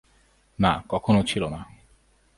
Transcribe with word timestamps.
না, 0.59 0.71
কখনও 0.89 1.21
ছিলোও 1.23 1.49
না! 1.49 1.61